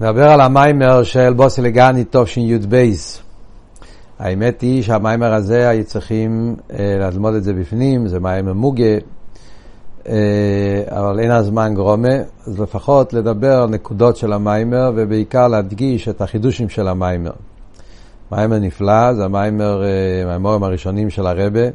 [0.00, 2.90] נדבר על המאמר של באתי לגני תשי"ב.
[4.18, 8.84] האמת היא שהמאמר הזה היו צריכים אה, ללמוד את זה בפנים, זה מאמר מוגה,
[10.08, 12.14] אה, אבל אין הזמן גרמא,
[12.46, 17.32] אז לפחות לדבר על נקודות של המאמר ובעיקר להדגיש את החידושים של המאמר.
[18.32, 21.68] מאמר נפלא, זה המאמר, אה, המאמרים הראשונים של הרבי.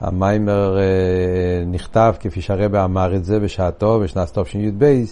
[0.00, 5.04] המאמר אה, נכתב כפי שהרבי אמר את זה בשעתו, בשנת תשי"ב.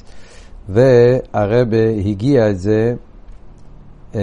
[0.69, 2.95] והרבה הגיע את זה
[4.15, 4.21] אה,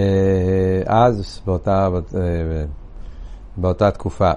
[0.86, 2.20] אז, באותה, אה,
[3.56, 4.30] באותה תקופה.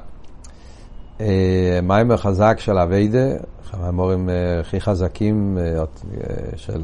[1.21, 3.27] אה, מיימר חזק של אביידה,
[3.73, 5.57] המורים הכי חזקים
[6.55, 6.81] של,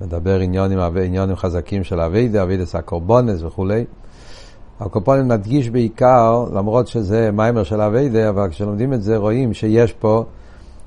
[0.00, 3.84] מדבר עניונים, עניונים חזקים של אביידה, אביידה סקורבונס וכולי.
[4.80, 10.24] הקורבונס מדגיש בעיקר, למרות שזה מיימר של אביידה, אבל כשלומדים את זה רואים שיש פה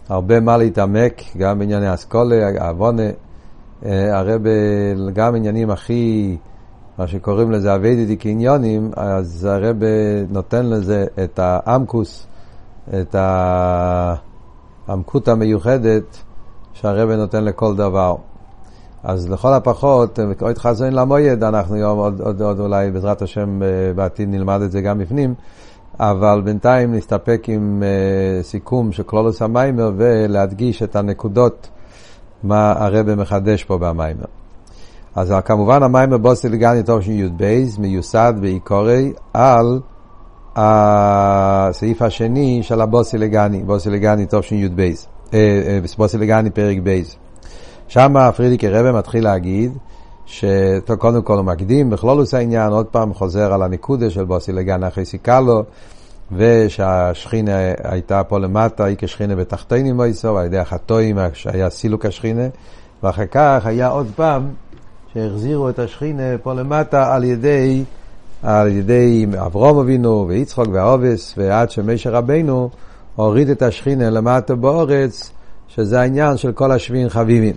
[0.09, 3.09] הרבה מה להתעמק, גם בענייני אסכולה, העוונה.
[3.85, 4.33] אה, הרי
[5.13, 6.37] גם עניינים הכי,
[6.97, 9.75] מה שקוראים לזה אביידי קניונים, אז הרב
[10.29, 12.27] נותן לזה את האמקוס,
[13.01, 13.15] את
[14.87, 16.17] העמקות המיוחדת
[16.73, 18.15] שהרב נותן לכל דבר.
[19.03, 23.67] אז לכל הפחות, עוד חזון למויד, אנחנו יום עוד, עוד, עוד אולי בעזרת השם אה,
[23.95, 25.33] בעתיד נלמד את זה גם בפנים,
[25.99, 27.83] אבל בינתיים נסתפק עם
[28.41, 31.69] סיכום של כללות המאמר ולהדגיש את הנקודות
[32.43, 34.25] מה הרבי מחדש פה במאמר.
[35.15, 39.79] אז כמובן המאמר באתי לגני תשי"ב מיוסד בעיקרו על
[40.55, 44.91] הסעיף השני של הבאתי לגני, באתי לגני תשי"ב, אה,
[45.33, 47.15] אה, באתי לגני פרק ב'.
[47.87, 49.71] שם פרידיקער רבי מתחיל להגיד
[50.25, 55.05] שקודם כל הוא מקדים בכללות העניין, עוד פעם חוזר על הנקודה של באתי לגני אחותי
[55.05, 55.63] כלה,
[56.31, 62.47] ושהשכינה הייתה פה למטה, היא כשכינה בתחתינים מויסו, על ידי החטואים שהיה סילוק השכינה,
[63.03, 64.49] ואחר כך היה עוד פעם
[65.13, 67.83] שהחזירו את השכינה פה למטה על ידי,
[68.43, 72.69] על ידי אברום אבינו ויצחוק והעובס, ועד שמשה רבנו
[73.15, 75.31] הוריד את השכינה למטה באורץ,
[75.67, 77.55] שזה העניין של כל השביעים חביבים.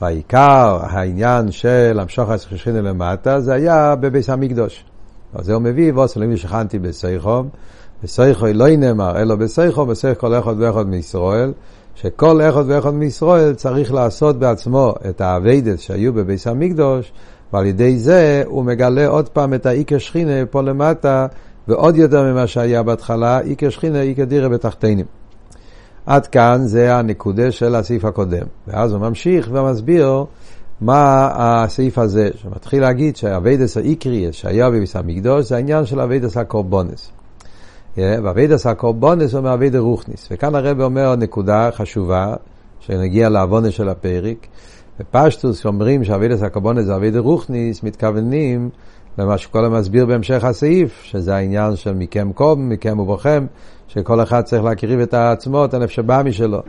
[0.00, 4.84] והעיקר העניין של המשוך השכינה למטה, זה היה בביס המקדוש.
[5.34, 7.48] אז הוא מביא, ואוסלם שכנתי בסייחום,
[8.02, 11.52] בסייחו לא נאמר, אלא בסייחו, בסייח כל אחד ואחד מישראל,
[11.94, 17.12] שכל אחד ואחד מישראל צריך לעשות בעצמו את האביידס שהיו בביס המקדוש,
[17.52, 21.26] ועל ידי זה הוא מגלה עוד פעם את האיקר שכינה פה למטה,
[21.68, 25.06] ועוד יותר ממה שהיה בהתחלה, איקר שכינה, איקר דירה בתחתינים.
[26.06, 28.46] עד כאן זה הנקודה של הסעיף הקודם.
[28.66, 30.24] ואז הוא ממשיך ומסביר
[30.80, 37.12] מה הסעיף הזה, שמתחיל להגיד שהעבודה העיקרית שהיה בבית המקדש זה העניין של עבודת הקורבנות.
[37.96, 40.28] ועבודת הקורבנות אומר עבודה רוחנית.
[40.30, 42.34] וכאן הרבי אומר נקודה חשובה,
[42.80, 44.46] שנוגע להבנה של הפרק.
[45.00, 48.70] בפשטות, כשאומרים שעבודת הקורבנות זה עבודה רוחנית, מתכוונים
[49.18, 53.46] למה שכל המסביר בהמשך הסעיף, שזה העניין של מכם קום, מכם ובכם,
[53.88, 56.62] שכל אחד צריך להקריב את עצמו, את הנפש הבהמי שלו.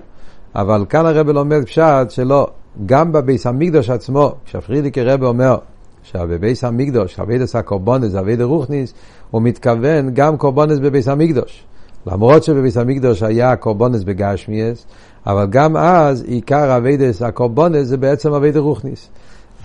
[0.55, 2.47] אבל כאן הרב לומד פשט שלא,
[2.85, 5.57] גם בביס המקדוש עצמו, כשהפרידיקי רב אומר
[6.03, 8.93] שבביס המקדוש, אבידס הקורבונס זה אבידה רוכניס,
[9.31, 11.63] הוא מתכוון גם קורבונס בביס המקדוש.
[12.07, 14.85] למרות שבביס המקדוש היה קורבונס בגשמיאס,
[15.27, 19.09] אבל גם אז עיקר אבידס הקורבונס זה בעצם אבידה רוכניס.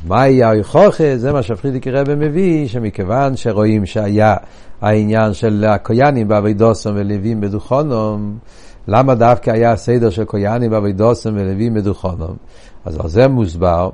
[0.06, 1.16] מהי ההוכחה?
[1.16, 4.36] זה מה שפרידיק רבי מביא, שמכיוון שרואים שהיה
[4.80, 8.38] העניין של הקויאנים באבידוסם ולווים בדוכונום,
[8.88, 12.36] למה דווקא היה הסדר של קויאנים באבידוסם ולווים בדוכונום?
[12.84, 13.90] אז על זה מוסבר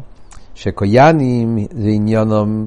[0.55, 2.67] שקויאנים זה עניינם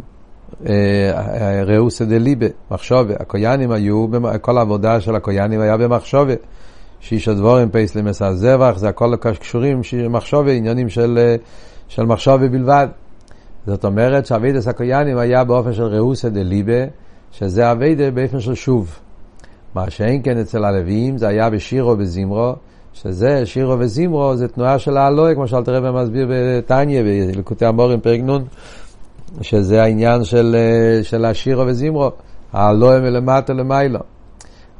[0.65, 3.13] אה, ראוסא דליבה, מחשובה.
[3.19, 4.07] הקויאנים היו,
[4.41, 6.33] כל העבודה של הקויאנים היה במחשובה.
[6.99, 11.35] שיש הדבורים פייס למסע זבח, זה הכל קשורים, מחשובה, עניינים של, אה,
[11.87, 12.87] של מחשובה בלבד.
[13.67, 16.83] זאת אומרת שאבידס הקויאנים היה באופן של ראוסא דליבה,
[17.31, 18.99] שזה אבידה באופן של שוב.
[19.75, 22.55] מה שאין כן אצל הלוויים, זה היה בשירו ובזמרו,
[23.01, 28.19] שזה שירו וזמרו, זה תנועה של האלוהי, כמו שאלת רבי מסביר בתניא, בלקוטי המורים, פרק
[28.19, 28.43] נ',
[29.41, 32.11] שזה העניין של, אה, של השירו וזמרו,
[32.53, 33.99] האלוהי מלמטה למיילו.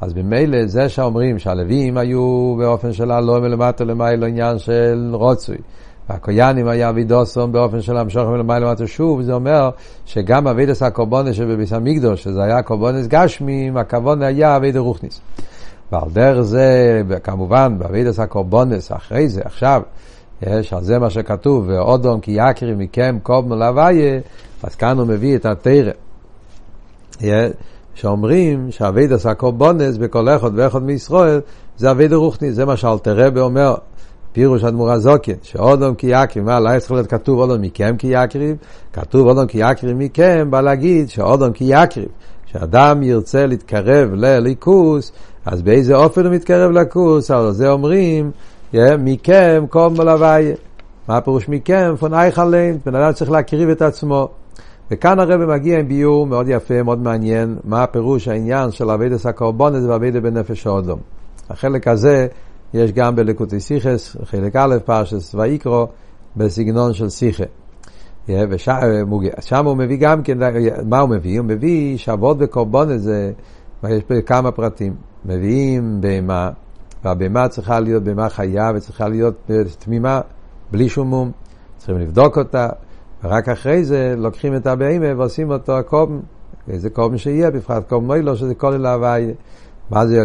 [0.02, 5.58] אז ממילא זה שאומרים שהלווים היו באופן של האלוהי מלמטה למיילו עניין של רוצוי.
[6.10, 9.70] והקויאנים היה אבידוסום באופן של המשוך מלמעלה למטה שוב, זה אומר
[10.06, 15.22] שגם אבידס הקורבונס שבביס המקדוש, שזה היה קורבונס גשמי, הכוון היה אביד רוכניס.
[15.92, 19.82] ועל דרך זה, כמובן, באבידס הקורבונס, אחרי זה, עכשיו,
[20.42, 24.20] יש על זה מה שכתוב, ואודום כי יקרי מכם קוב מלוויה,
[24.64, 25.92] אז כאן הוא מביא את התרא.
[27.96, 31.42] שאומרים שאבידס הקורבונס בכל אחד ואחד מישראל
[31.78, 33.76] זה אביד רוחני, זה מה שאלתרבה אומר,
[34.34, 38.08] פירוש אדמו"ר הזוקן, שאודום כי יקריב, מה, לא היה צריך להיות כתוב אודום מכם כי
[38.08, 38.58] יקריב,
[38.94, 42.08] כתוב אודום כי יקריב מכם, בא להגיד שאודום כי יקריב.
[42.48, 45.12] כשאדם ירצה להתקרב לליכוס,
[45.46, 47.32] אז באיזה אופן הוא מתקרב לכוס?
[47.32, 48.32] על זה אומרים,
[49.00, 50.56] מכם קום מלוויה.
[51.08, 51.96] מה הפירוש מכם?
[52.00, 54.30] פונייך עליהם, בן אדם צריך להקריב את עצמו.
[54.92, 59.84] וכאן הרב מגיע עם ביור מאוד יפה, מאוד מעניין, מה הפירוש העניין של אבידס הקורבונס
[59.84, 61.00] ואבידס בנפש האודום.
[61.50, 62.28] החלק הזה
[62.74, 65.88] יש גם בלקוטי סיכס, חלק א', פרשס ויקרו,
[66.38, 67.44] בסגנון של סיכה.
[68.30, 70.38] ושם הוא מביא גם כן,
[70.86, 71.40] מה הוא מביא?
[71.40, 73.32] הוא מביא שאבות בקורבונס זה,
[73.90, 74.96] יש פה כמה פרטים.
[75.26, 76.50] מביאים בהמה,
[77.04, 80.22] והבהמה צריכה להיות בהמה חיה וצריכה להיות תמימה,
[80.72, 81.32] בלי שום מום.
[81.78, 82.70] צריכים לבדוק אותה,
[83.24, 86.22] ורק אחרי זה לוקחים את הבהמה ועושים אותו הקום,
[86.70, 89.34] איזה קום שיהיה, בפרט קום מוילו, שזה כולל ההוויה.
[89.90, 90.24] מה זה,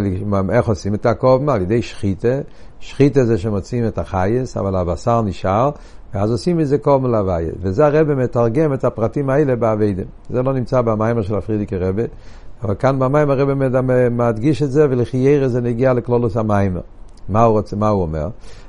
[0.51, 1.49] איך עושים את הקום?
[1.49, 2.39] על ידי שחיתה.
[2.81, 5.71] שחיתה זה שמוצאים את החייס, אבל הבשר נשאר,
[6.15, 7.53] ואז עושים מזה קום להוויה.
[7.61, 10.05] וזה הרב מתרגם את הפרטים האלה באביידם.
[10.31, 12.03] זה לא נמצא במיימר של הפרידיקי רבה,
[12.63, 13.49] אבל כאן במים הרב
[14.11, 16.81] מדגיש את זה, ולחיירה זה נגיע לכלולוס המיימר.
[17.29, 18.29] מה הוא, רוצה, מה הוא אומר?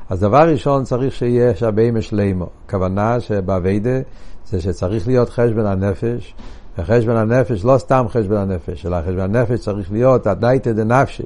[0.10, 2.48] אז דבר ראשון צריך שיהיה שהבהמה שלימו.
[2.66, 4.00] הכוונה שבאביידה
[4.46, 6.36] זה שצריך להיות חשבון הנפש,
[6.78, 11.24] וחשבון הנפש לא סתם חשבון הנפש, אלא חשבון הנפש צריך להיות הדייתא דנפשי,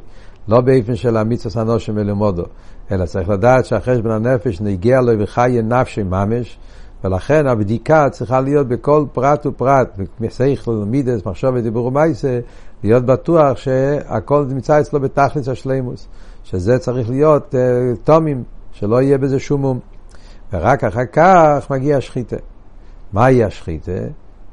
[0.47, 2.43] לא באופן של המיצוס הנושם ולמודו,
[2.91, 6.57] אלא צריך לדעת שהחשבון הנפש נגיע לו וחיי נפשי ממש,
[7.03, 12.39] ולכן הבדיקה צריכה להיות בכל פרט ופרט, מסייכל, מידס, מחשוב ודיבור ומייסה,
[12.83, 16.07] להיות בטוח שהכל נמצא אצלו בתכלס השלימוס,
[16.43, 19.79] שזה צריך להיות uh, תומים, שלא יהיה בזה שום מום.
[20.53, 22.35] ורק אחר כך מגיע השחיתה.
[23.13, 23.91] מהי השחיתה?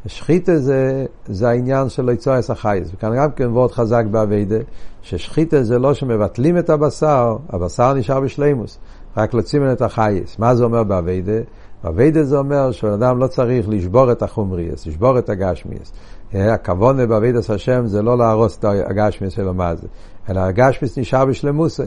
[0.07, 4.59] שחיתה זה, זה העניין של ליצוע אס החייס, וכאן גם כן וורט חזק באביידה,
[5.03, 8.79] ששחיטה זה לא שמבטלים את הבשר, הבשר נשאר בשלימות,
[9.17, 10.39] רק מוציאים את החיות.
[10.39, 11.41] מה זה אומר בעבודה?
[11.85, 15.93] בעבודה זה אומר שאדם לא צריך לשבור את החומריות, לשבור את הגשמיות.
[16.35, 19.87] הכוונה בעבודת השם זה לא להרוס את הגשמיות שלו מה זה,
[20.29, 21.83] אלא הגשמיות נשאר בשלימותו,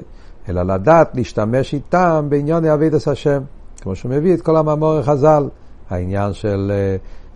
[0.49, 3.41] אלא לדעת להשתמש איתם בעניין עבודת השם,
[3.81, 5.49] כמו שהוא מביא את כל המאמור החז"ל,
[5.89, 6.71] העניין של...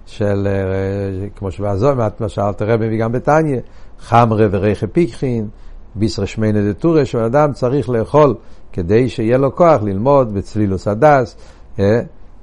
[0.06, 0.48] של,
[1.36, 3.60] כמו שבעזור, מה שאלת הרב מביא גם בתניא,
[4.00, 5.48] חמרה וריחי פיקחין,
[5.96, 8.36] ביסר שמיינה דתורא, שבן צריך לאכול
[8.74, 11.36] כדי שיהיה לו כוח ללמוד בצלילוס הדס,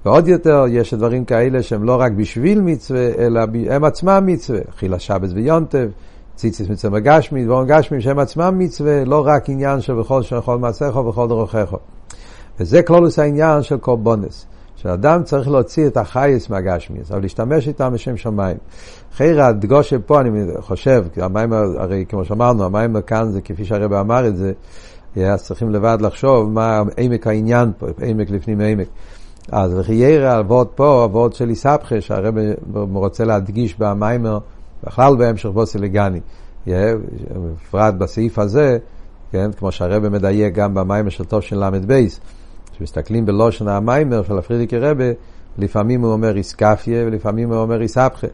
[0.04, 3.40] ועוד יותר, יש דברים כאלה שהם לא רק בשביל מצווה, אלא
[3.70, 4.60] הם עצמם מצווה.
[4.76, 5.88] חילה שבס ויונטב,
[6.34, 10.96] ציציס מצווה גשמי, דבורם גשמי שהם עצמם מצווה, לא רק עניין של בכל שכל מעשיך
[10.96, 11.74] ובכל דרכיך.
[12.60, 14.46] וזה כלולוס העניין של קורבונס.
[14.82, 18.56] שאדם צריך להוציא את החייס מהגשמיס, אבל להשתמש איתם בשם שמיים.
[19.16, 24.26] חיירה הדגושה פה, אני חושב, המים, הרי כמו שאמרנו, המים כאן זה כפי שהרבא אמר
[24.26, 24.52] את זה,
[25.16, 28.88] אז צריכים לבד לחשוב מה עמק העניין פה, עמק לפנים עמק.
[29.52, 32.34] אז וחיירה הוורד פה, הוורד של איסבכה, שהרב
[32.74, 34.38] רוצה להדגיש במיימר,
[34.84, 36.20] בכלל בהמשך בוסי לגני.
[36.66, 38.78] בפרט בסעיף הזה,
[39.32, 42.06] כן, כמו שהרב מדייק גם במיימר של של ל"ב,
[42.78, 45.04] כשמסתכלים בלושן המיימר של הפרידיקי רבה,
[45.58, 48.26] לפעמים הוא אומר איסקפיה ולפעמים הוא אומר איסבכה.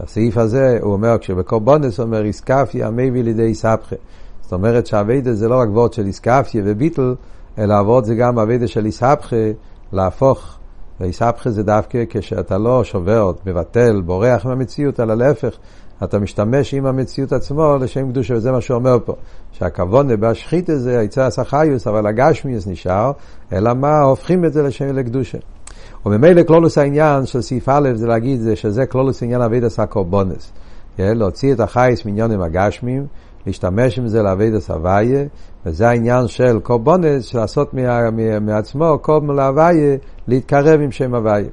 [0.00, 3.96] הסעיף הזה, הוא אומר, כשבקורבונס הוא אומר איסקפיה, מביא לידי איסבכה.
[4.42, 7.14] זאת אומרת שהאביידה זה לא רק וורד של איסקפיה וביטל,
[7.58, 9.36] אלא הוורד זה גם אביידה של איסבכה,
[9.92, 10.58] להפוך
[11.00, 15.56] ואיסבכה זה דווקא כשאתה לא שובר, מבטל, בורח מהמציאות, אלא להפך,
[16.04, 19.14] אתה משתמש עם המציאות עצמו לשם קדושה, וזה מה שהוא אומר פה,
[19.52, 23.12] שהכוונה בהשחיטה הזה, הוצאת החיות, אבל הגשמיות נשאר,
[23.52, 25.38] אלא מה, הופכים את זה לשם לקדושה.
[26.06, 30.52] וממילא כללות העניין של סעיף א' זה להגיד שזה כללות עניין עבודת הקורבנות.
[30.98, 33.06] להוציא את החיות מעניינים הגשמיים,
[33.46, 35.24] להשתמש עם זה לעבודת הבורא,
[35.66, 37.74] וזה העניין של קורבנות, לעשות
[38.40, 39.96] מעצמו קורבן להוי',
[40.28, 41.48] להתקרב עם שם הוי'.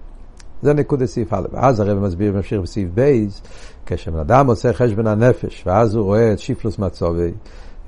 [0.61, 1.45] זה נקודה סעיף א'.
[1.51, 3.41] ואז הרבי מסביר וממשיך בסעיף ב',
[3.85, 7.31] כשבן אדם עושה חשבון הנפש, ואז הוא רואה את שיפלוס מצובי,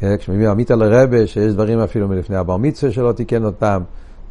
[0.02, 3.82] כשמביא עמית על הרבה, שיש דברים אפילו מלפני הבר מצווה שלא תיקן אותם,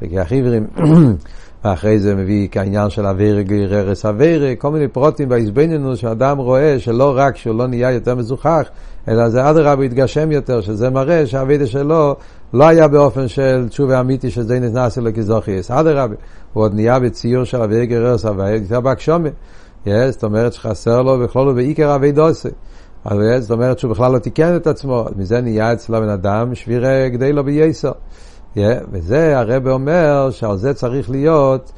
[0.02, 0.66] וכך עיוורים,
[1.64, 7.12] ואחרי זה מביא כעניין של אווירה גררס אווירה, כל מיני פרוטים בהזבנינוס, שאדם רואה שלא
[7.16, 8.68] רק שהוא לא נהיה יותר מזוכח,
[9.08, 12.16] אלא זה אדרבה התגשם יותר, שזה מראה שהאבידה שלו
[12.52, 15.70] לא היה באופן של תשובה אמיתי שזה נכנס לו כזוכיס.
[15.70, 16.14] אדרבה,
[16.52, 19.28] הוא עוד נהיה בציור של אווירה גררס אווירה, יותר בהגשומה.
[19.86, 22.48] זאת אומרת שחסר לו בכלול לו בעיקר אבידוסי.
[23.38, 27.32] זאת אומרת שהוא בכלל לא תיקן את עצמו, מזה נהיה אצל הבן אדם שבירה גדי
[27.32, 27.90] לו בייסו.
[28.92, 31.72] וזה הרב אומר שעל זה צריך להיות,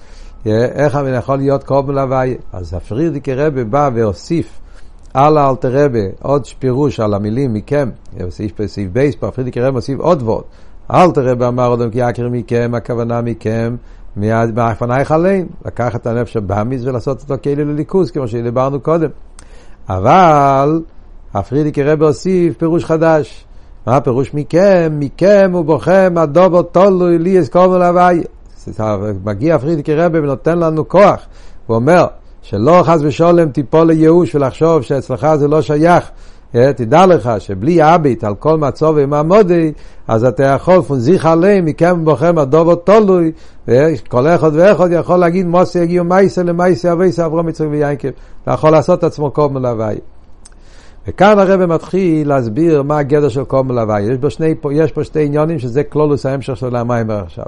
[0.46, 2.36] איך אני יכול להיות קורבן להווי.
[2.52, 4.60] אז הפרידיקי רבה בא והוסיף
[5.14, 10.22] על האלתר רבה עוד פירוש על המילים מכם, בסעיף, בסעיף בייס, הפרידיקי רבה מוסיף עוד
[10.22, 10.44] וורד.
[10.90, 13.76] אל תראה באמר אדם כי יקר מכם, הכוונה מכם,
[14.16, 19.08] מאפנייך עליהם, לקחת את הנפש הבאמיס ולעשות אותו כאילו לליכוז, כמו שדיברנו קודם.
[19.88, 20.82] אבל
[21.34, 23.44] הפרידיקי רבי הוסיף פירוש חדש.
[23.86, 24.96] מה הפירוש מכם?
[24.98, 28.22] מכם ובוכם הדובר תולוי לי אסקומו להווי.
[29.24, 31.26] מגיע פרידיקי רבי ונותן לנו כוח.
[31.66, 32.06] הוא אומר
[32.42, 36.10] שלא חס ושולם תיפול לייאוש ולחשוב שאצלך זה לא שייך.
[36.52, 39.72] תדע לך שבלי אביט על כל מצוב ומעמודי,
[40.08, 43.32] אז אתה יכול פונזיך עליהם, מכם בוכם הדובר תולוי,
[43.68, 48.08] וכל אחד ואחד יכול להגיד מוסי יגיעו מייסה למייסה אבייסה אברום יצחק ויינקב,
[48.42, 49.98] אתה יכול לעשות את עצמו קום מלוואי.
[51.08, 54.02] וכאן הרב מתחיל להסביר מה הגדר של קום מלוואי.
[54.02, 54.38] יש,
[54.72, 57.44] יש פה שתי עניונים שזה כלולוס ההמשך של המים עכשיו.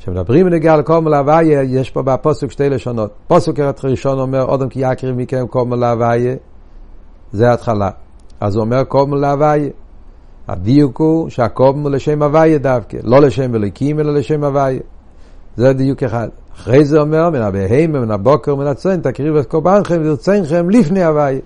[0.00, 3.10] כשמדברים בנגיעה לקום מלוואי, יש פה בפוסק שתי לשונות.
[3.26, 3.52] פוסק
[3.84, 6.36] ראשון אומר, אודם כי יקריב מכם קום מלוואי,
[7.32, 7.90] זה ההתחלה.
[8.40, 9.68] אז הוא אומר קום להוויה.
[10.48, 14.80] הדיוק הוא שהקום הוא לשם הוויה דווקא, לא לשם אליקים אלא לשם הוויה.
[15.56, 16.28] זה דיוק אחד.
[16.54, 21.40] אחרי זה אומר, מן הבהמה, מן הבוקר, מן הצוין, תקריב את קורבנכם ורצונכם לפני הוויה.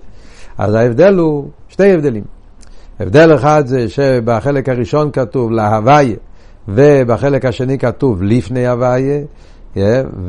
[0.57, 2.23] אז ההבדל הוא שתי הבדלים.
[2.99, 6.15] הבדל אחד זה שבחלק הראשון כתוב להוויה,
[6.67, 9.21] ובחלק השני כתוב לפני הוויה.
[9.75, 9.77] Yeah,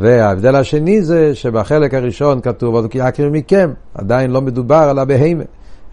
[0.01, 5.45] וההבדל השני זה שבחלק הראשון כתוב עוד כי יקר מכם, עדיין לא מדובר על הבהמה.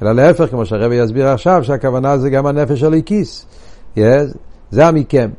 [0.01, 3.45] אלא להפך, כמו שהרבי יסביר עכשיו, שהכוונה זה גם הנפש האלוקית.
[3.97, 3.99] יש,
[4.71, 5.29] זה המכם.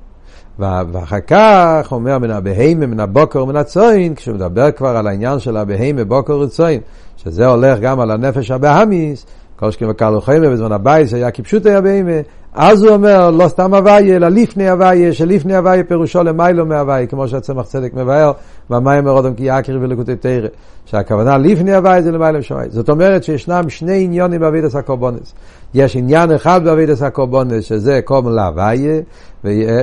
[0.59, 5.57] ואחר כך אומר מן הבהמה, מן הבקר ומן הצאן, כשהוא מדבר כבר על העניין של
[5.57, 6.81] הבהמה, בקר וצאן,
[7.17, 11.81] שזה הולך גם על הנפש הבהמית, כל שכן וקל וחומר בזמן הבית היה כפשוט היה
[11.81, 12.21] בהמה,
[12.55, 17.29] אז הוא אומר לא סתם הוי', אלא לפני הוי', שלפני הוי' פירושו למעלה מהוי', כמו
[17.29, 18.33] שהצמח צדק מבאר,
[18.71, 20.49] במאמר אדם כי יקריב בלקוטי תורה,
[20.87, 22.71] שהכוונה לפני הוויה זה למיילו משמיים.
[22.71, 25.35] זאת אומרת שישנם שני עניונים בעבידת הקורבונס.
[25.75, 29.01] יש עניין אחד בעבידת הקורבונס, שזה קום להוויה,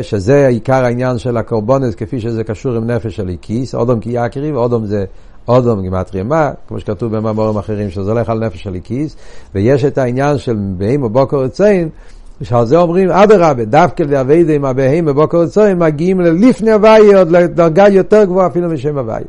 [0.01, 4.51] שזה עיקר העניין של הקורבונס, כפי שזה קשור עם נפש של איקיס, אודום כי יקרי,
[4.51, 5.05] ואודום זה
[5.47, 9.15] אודום גימטריה מה, כמו שכתוב במאמרים אחרים, שזה הולך על נפש של איקיס,
[9.55, 11.89] ויש את העניין של בהמה בוקר וציין,
[12.43, 17.87] שעל זה אומרים, אדרבה, דווקא לאביידה עם הבהמה בבוקר וציין, מגיעים ללפני הוויה, עוד לדרגה
[17.87, 19.25] יותר גבוהה אפילו משם הוויה.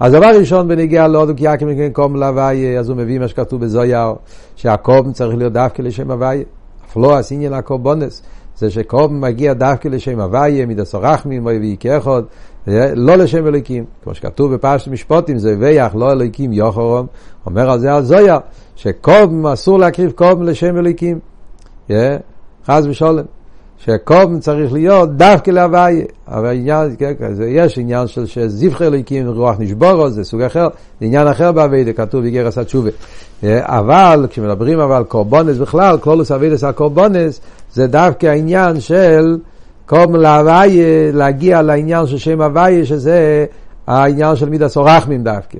[0.00, 4.14] אז דבר ראשון בנגיע לאודו כי יקים קום להוויה, אז הוא מביא מה שכתוב בזויר,
[4.56, 6.42] שהקום צריך להיות דווקא לשם הוויה.
[6.90, 8.22] אף לא עשיניין הקורבונס,
[8.56, 12.24] זה שקום מגיע דווקא לשם הוויה, מידע סורחמין, מוי ויקחוד,
[12.94, 17.06] לא לשם אלוקים, כמו שכתוב בפרשת משפוטים, זה ויח לא אלוקים יוחרום,
[17.46, 18.38] אומר על זה על זויה,
[18.76, 21.18] שקום אסור להקריב קום לשם אלוקים,
[22.66, 23.24] חס ושולם,
[23.78, 27.12] שקום צריך להיות דווקא להוויה, אבל עניין, כן,
[27.48, 30.68] יש עניין של של זבחי אלוקים רוח נשברה, זה סוג אחר,
[31.00, 32.90] זה עניין אחר בעבודה, כתוב אגרת התשובה.
[33.42, 37.40] אבל כשמדברים על קורבנות בכלל, כללות עבודת הקורבנות,
[37.72, 39.38] זה דווקא העניין של
[39.86, 43.46] קורבן להוי', להגיע לעניין של שם הוי', שזה
[43.86, 45.58] העניין של מידת הרחמים דווקא.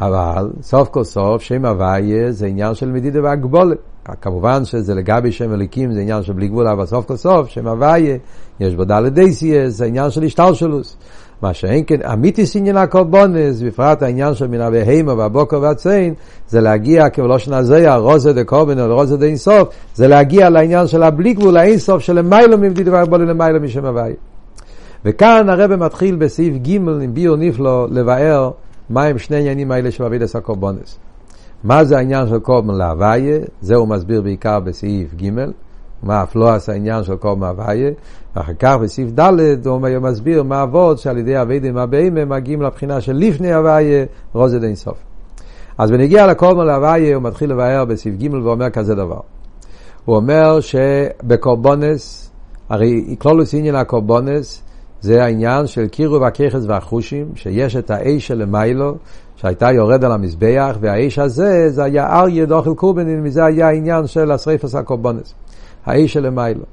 [0.00, 3.78] אבל סוף כל סוף שם הוי' זה עניין של מדידה והגבלה.
[4.20, 7.66] כמובן שזה לגבי שם אלקים זה עניין של בלי גבול, אבל סוף כל סוף שם
[7.66, 8.16] הוי',
[8.60, 10.96] יש בו ד' אותיות, זה עניין של השתלשלות.
[11.42, 16.14] מה שאין כן, אמיתית עניין הקורבנות, בפרט העניין של מן הבהמה והבקר והצאן,
[16.48, 21.02] זה להגיע כבלשון הזוהר, רזא דקורבנא עולה עד רזא דאין סוף, זה להגיע לעניין של
[21.02, 24.14] הבלי גבול, האינסוף של למעלה ממדידה והגבלה למעלה משם הוי'.
[25.04, 28.50] וכאן הרבי מתחיל בסעיף ג' עם ביאור נפלא לבאר
[28.90, 30.98] מהם שני העניינים האלה של עבודת הקורבנות.
[31.64, 33.38] מה זה העניין של קורבן להוי'?
[33.60, 35.30] זה הוא מסביר בעיקר בסעיף ג',
[36.02, 37.90] מה אף לא עשה העניין של קורבן להוויה.
[38.36, 43.00] ואחר כך בסעיף ד' הוא מסביר מה אבות שעל ידי אבידם הבאים הם מגיעים לבחינה
[43.00, 44.98] של לפני הוויה, רוזד אין סוף.
[45.78, 49.20] אז בנגיע לקורבן להוויה הוא מתחיל לבאר בסעיף ג' ואומר כזה דבר.
[50.04, 52.30] הוא אומר שבקורבונס,
[52.68, 54.62] הרי כלולוס עניין הקורבונס,
[55.00, 58.94] זה העניין של קירוב הככס והחושים, שיש את האש של מיילו,
[59.36, 64.30] שהייתה יורד על המזבח, והאש הזה, זה היה אריה דוכל קורבנין, וזה היה העניין של
[64.30, 65.34] השריפס הקורבנס.
[65.86, 66.64] האש של מיילו.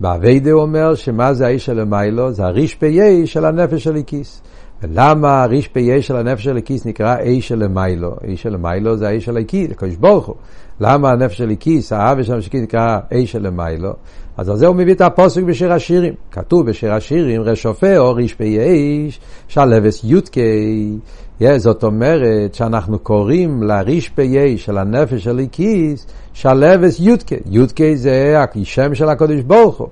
[0.00, 2.32] באביידה אומר שמה זה האש של מיילו?
[2.32, 4.42] זה הריש פיה של הנפש של הכיס.
[4.82, 8.16] ולמה הריש פיה של הנפש של הכיס נקרא אש של מיילו?
[8.26, 10.36] אש של מיילו זה האש של הכיס, הקדוש ברוך הוא.
[10.80, 13.92] למה הנפש של הכיס, האב של הכיס נקרא אש של מיילו?
[14.36, 16.14] אז על זה הוא מביא את הפוסק בשיר השירים.
[16.30, 20.98] כתוב בשיר השירים, רשופי או ריש פייש, שלבס יודקי.
[21.56, 27.36] זאת אומרת שאנחנו קוראים לריש פייש של הנפש של הכיס, שלבס יודקי.
[27.46, 29.88] יודקי זה השם של הקודש ברוך הוא.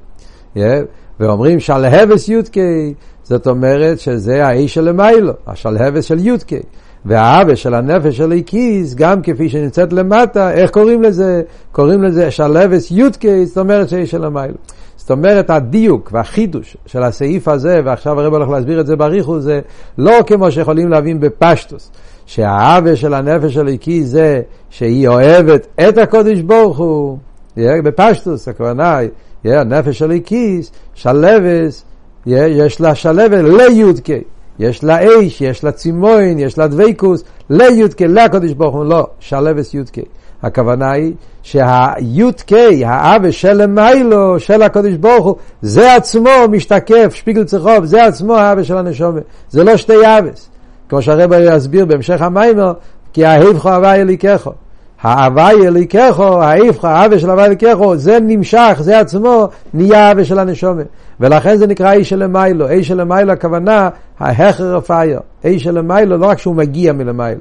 [1.21, 6.61] ואומרים שלהבס יודקי, זאת אומרת שזה האיש של מיילו, השלהבס של יודקי.
[7.05, 11.43] והאבא של הנפש של הקיס, גם כפי שנמצאת למטה, איך קוראים לזה?
[11.73, 14.55] קוראים לזה שלבס יודקי, זאת אומרת שיש של המייל.
[14.97, 19.61] זאת אומרת, הדיוק והחידוש של הסעיף הזה, ועכשיו הרב הולך להסביר את זה בריחו, זה
[19.99, 21.91] לא כמו שיכולים להבין בפשטוס,
[22.27, 24.41] שהעוול של הנפש הליקי זה
[24.71, 27.19] שהיא אוהבת את הקודש ברוך הוא,
[27.57, 28.99] בפשטוס, הכוונה,
[29.45, 30.61] הנפש הליקי,
[30.95, 31.85] שלבס,
[32.27, 34.21] יש לה שלבת ליודקי.
[34.59, 39.75] יש לה אש, יש לה צימוין, יש לה דבייקוס, ליודקי, לקודש ברוך הוא, לא, שלבס
[39.75, 40.03] יודקי.
[40.43, 41.13] הכוונה היא
[41.43, 42.53] שהי"ק,
[42.85, 48.65] האווה של מיילו, של הקודש ברוך הוא, זה עצמו משתקף, שפיגל צחוב, זה עצמו האווה
[48.65, 49.23] של הנשומת.
[49.51, 50.49] זה לא שתי אבס.
[50.89, 52.73] כמו שהרב יסביר בהמשך המיימר,
[53.13, 54.53] כי ההיבחו הווי אליקךו.
[55.03, 60.87] ההווי אליקךו, ההיבחו, האווה של הווי אליקךו, זה נמשך, זה עצמו, נהיה האווה של הנשומת.
[61.21, 62.69] ולכן זה נקרא איש של מיילו.
[62.69, 63.89] איש של מיילו הכוונה,
[64.19, 65.21] ההכר הפייר.
[65.45, 67.41] איש של מיילו, לא רק שהוא מגיע מלמיילו.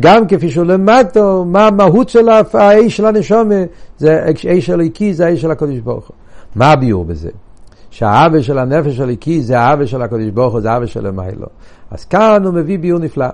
[0.00, 3.54] גם כפי שהוא למטו, מה המהות של האש של הנשומה,
[3.98, 6.16] זה האש של היקי, זה האש של הקדוש ברוך הוא.
[6.56, 7.30] מה הביאור בזה?
[7.90, 11.46] שהאווה של הנפש של היקי זה האווה של הקדוש ברוך הוא, זה האווה של המיילו.
[11.90, 13.26] אז כאן הוא מביא ביאור נפלא.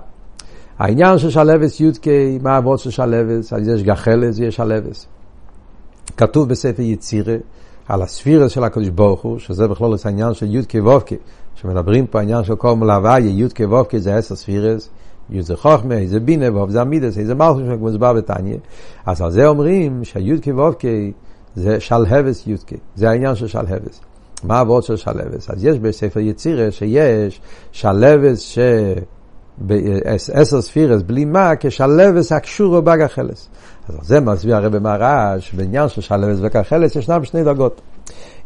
[0.81, 3.53] העניין של שלבס יודקי, מה העבוד של שלבס?
[3.53, 5.05] אז יש גחלס ויש שלבס.
[6.17, 7.35] כתוב בספר יצירה
[7.87, 11.15] על הספירס של הקדוש ברוך הוא, שזה בכלול העניין של יודקי וובקי,
[11.55, 14.89] שמדברים פה העניין של כל מלווה, יודקי וובקי זה עשר ספירס.
[15.29, 18.57] י' זה חוכמה, איזה בינה, ואוב זה המידס, איזה מלכוס, כמו מוסבר בתניא.
[19.05, 20.81] אז על זה אומרים שהי"ק ואובק
[21.55, 24.01] זה שלהבס י"ק, זה העניין של שלהבס.
[24.43, 25.49] מה העבוד של שלהבס?
[25.49, 28.59] אז יש בספר יצירה שיש שלהבס ש...
[29.57, 33.49] בעשר ספירס בלי מה, כשלבס הקשורו בגחלס.
[33.89, 37.81] אז זה מסביר הרב מרש, בעניין של שלבס וגחלס ישנם שני דרגות.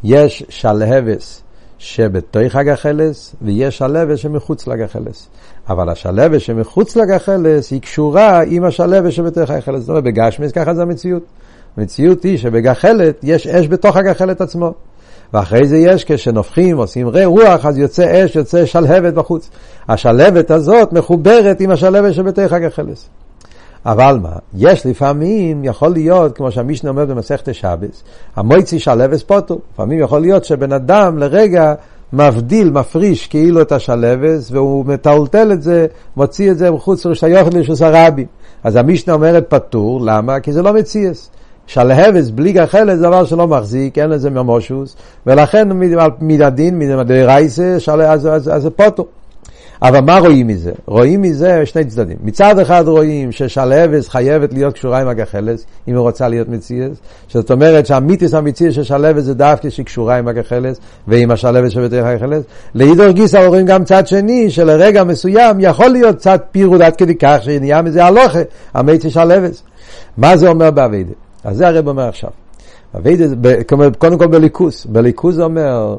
[0.03, 1.41] יש שלהבס
[1.77, 5.27] שבתוך הגחלס, ויש שלבס שמחוץ לגחלס.
[5.69, 9.79] אבל השלבת שמחוץ לגחלס היא קשורה עם השלבת שבתוך הגחלס.
[9.79, 11.23] זאת אומרת, בגשמיס ככה זה המציאות.
[11.77, 14.73] המציאות היא שבגחלת יש אש בתוך הגחלת עצמו.
[15.35, 19.49] ואחרי זה יש כשנופחים, עושים רוח, אז יוצא אש, יוצא שלהבת בחוץ.
[19.89, 23.09] השלהבת הזאת מחוברת עם השלהבת שבתוך הגחלס.
[23.85, 28.03] אבל מה, יש לפעמים, יכול להיות, כמו שהמישנה אומר במסכת שבס,
[28.35, 29.59] המויצי שלהבת פוטו.
[29.73, 31.73] לפעמים יכול להיות שבן אדם לרגע
[32.13, 37.81] מבדיל, מפריש כאילו את השלבס, והוא מטלטל את זה, מוציא את זה מחוץ לרשיוך לרשוס
[37.81, 38.27] הרבים.
[38.63, 40.39] אז המשנה אומרת פטור, למה?
[40.39, 41.29] כי זה לא מציאס.
[41.67, 44.95] שלהבס בלי גחלת זה דבר שלא מחזיק, אין לזה ממושוס,
[45.27, 45.67] ולכן
[46.21, 47.77] מדדין, מדרייסה,
[48.11, 49.07] אז זה פטור.
[49.81, 50.71] אבל מה רואים מזה?
[50.85, 52.17] רואים מזה שני צדדים.
[52.23, 56.97] מצד אחד רואים ששלהבס חייבת להיות קשורה עם הגחלס, אם היא רוצה להיות מציאס.
[57.29, 62.05] זאת אומרת שהמיתיס המציאס של שלהבס זה דווקא שהיא קשורה עם הגחלס, ועם השלהבס שבתוך
[62.05, 62.43] הגחלס.
[62.75, 67.37] לאידור גיסא רואים גם צד שני, שלרגע מסוים יכול להיות צד פירוד עד כדי כך
[67.41, 68.39] שנהיה מזה הלוכה,
[68.73, 69.63] המיתיס שלהבס.
[70.17, 71.24] מה זה אומר באביידה?
[71.45, 72.29] אז זה הרב אומר עכשיו.
[73.97, 74.85] קודם כל בליכוס.
[74.85, 75.97] בליכוס אומר,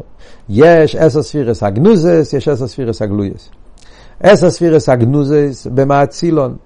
[0.48, 3.48] יש עשר ספירס הגנוזס, יש עשר ספירס הגלויס.
[4.20, 6.56] עשר ספירס הגנוזס במאצילון,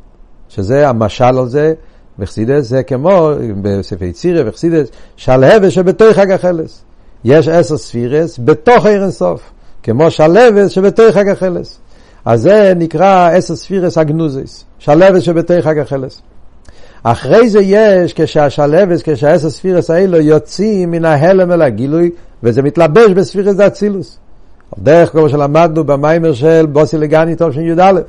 [0.48, 1.74] שזה המשל על זה,
[2.18, 3.30] וחסידס זה כמו
[3.62, 6.82] בספר יצירה וחסידס, שלהבס שבתוך הגחלס.
[7.24, 9.42] יש עשר ספירס בתוך עיר אינסוף,
[9.82, 11.78] כמו שלהבס שבתוך הגחלס.
[12.24, 16.22] אז זה נקרא עשר ספירס הגנוזס, שלהבס שבתוך הגחלס.
[17.02, 22.10] אחרי זה יש, כשהשלבס, כשהעשר ספירס האלו יוצאים מן ההלם אל הגילוי,
[22.42, 24.18] וזה מתלבש בספירס דאצילוס.
[24.78, 28.00] דרך כמו שלמדנו במיימר של בוסי לגני טוב של י"א.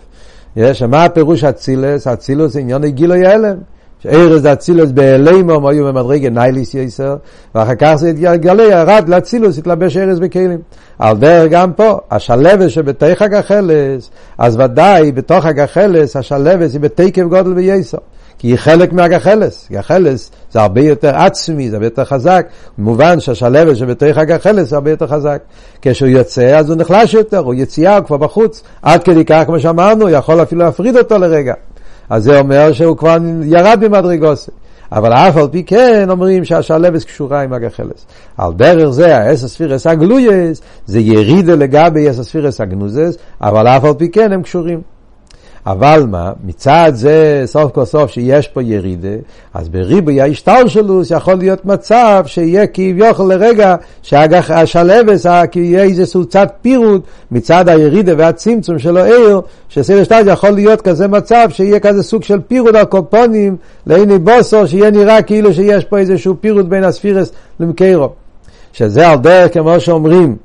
[0.55, 2.07] יש, מה הפירוש אצילס?
[2.07, 3.57] אצילוס עניין גילוי הלם.
[4.03, 7.15] שארז דאצילוס באלימום היו במדרגה נייליס יסר,
[7.55, 10.59] ואחר כך זה התגלה, ירד לאצילוס, התלבש ארז בכלים.
[10.99, 17.53] על דרך גם פה, השלבס שבתוך הגחלס, אז ודאי בתוך הגחלס, השלבס היא בתקף גודל
[17.53, 17.97] וייסר.
[18.41, 19.67] כי היא חלק מהגחלס.
[19.71, 22.47] גחלס זה הרבה יותר עצמי, זה הרבה יותר חזק.
[22.77, 25.41] מובן שהשלבת שבתוך הגחלס זה הרבה יותר חזק.
[25.81, 28.63] כשהוא יוצא אז הוא נחלש יותר, הוא יציאה, הוא כבר בחוץ.
[28.81, 31.53] עד כדי כך, כמו שאמרנו, יכול אפילו להפריד אותו לרגע.
[32.09, 34.49] אז זה אומר שהוא כבר ירד במדרגוס.
[34.91, 38.05] אבל אף על פי כן אומרים שהשלבס קשורה עם הגחלס.
[38.37, 43.93] על דרך זה האס הספירס הגלויס זה ירידה לגבי אס הספירס הגנוזס, אבל אף על
[43.93, 44.90] פי כן הם קשורים.
[45.65, 49.15] אבל מה, מצד זה סוף כל סוף שיש פה ירידה,
[49.53, 57.01] אז בריבוי ההשתלשלוס יכול להיות מצב שיהיה כביכול לרגע שהשלבס, יהיה איזה סוג צד פירוט
[57.31, 62.39] מצד הירידה והצמצום של העיר, שסדר שטייד יכול להיות כזה מצב שיהיה כזה סוג של
[62.47, 63.55] פירוט על קופונים
[63.87, 68.09] לעיני בוסו, שיהיה נראה כאילו שיש פה איזשהו פירוט בין הספירס למקרו.
[68.73, 70.35] שזה על דרך כמו שאומרים,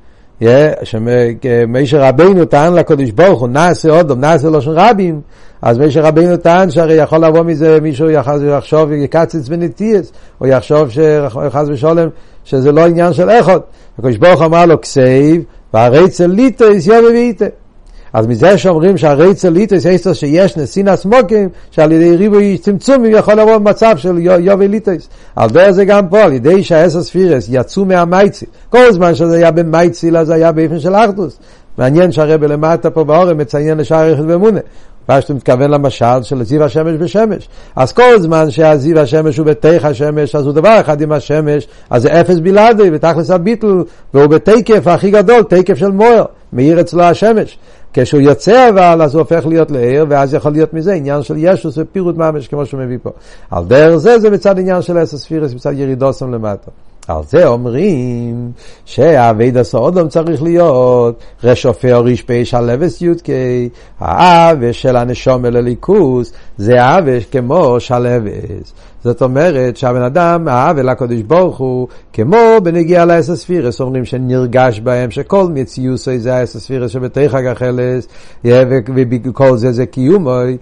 [0.82, 5.20] שמשה רבינו טען לקדוש ברוך הוא, נעשה אודום, נעשה של רבים,
[5.62, 11.68] אז משה רבינו טען שהרי יכול לבוא מזה מישהו יחשוב, יקצץ בנטייס, או יחשוב שחס
[11.68, 12.08] ושלום,
[12.44, 13.66] שזה לא עניין של איכות.
[13.98, 15.42] הקדוש ברוך אמר לו, כסייב,
[15.74, 17.44] והרצל ליטויס יובי ואיתה.
[18.16, 23.56] אז מזה שאומרים שהרצל ליטוס יש שיש נסינס מוקים, שעל ידי ריבוי צמצומים יכול לבוא
[23.56, 25.08] במצב של יובי ליטוס.
[25.36, 28.46] על דרך זה גם פה, על ידי שהאסר ספירס יצאו מהמייצי.
[28.70, 31.38] כל זמן שזה היה במייצי, אז היה באופן של אחדוס.
[31.78, 34.60] מעניין שהרבה למטה פה באורם מציין לשער יחיד ומונה.
[35.06, 37.48] פשטו מתכוון למשל של זיו השמש בשמש.
[37.76, 42.02] אז כל זמן שהזיו השמש הוא בתיך השמש, אז הוא דבר אחד עם השמש, אז
[42.02, 43.82] זה אפס בלעדי, ותכלס הביטל,
[44.14, 47.58] והוא בתקף הכי גדול, תקף של מוער, מאיר אצלו השמש.
[47.98, 51.78] כשהוא יוצא אבל, אז הוא הופך להיות לעיר, ואז יכול להיות מזה עניין של ישוס
[51.78, 53.10] ופירוט ממש, כמו שהוא מביא פה.
[53.50, 56.70] על דרך זה, זה מצד עניין של אסס פירס, מצד ירידוסם למטה.
[57.08, 58.52] על זה אומרים
[58.84, 63.68] שהאבד הסעודום צריך להיות רשופי או רשפי שלבס יודקי,
[64.00, 68.72] האבש של הנשום אל הליכוס זה האבש כמו שלבס.
[69.06, 75.10] זאת אומרת שהבן אדם, אל הקדוש ברוך הוא, כמו בנגיע לאסס פירס, אומרים שנרגש בהם
[75.10, 78.08] שכל מציוס זה האסס פירס שבתיך הגחלס,
[79.24, 80.56] וכל זה זה קיומוי,